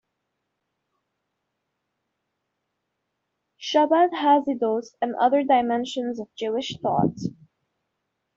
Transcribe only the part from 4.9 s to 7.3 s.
and other dimensions of Jewish thought.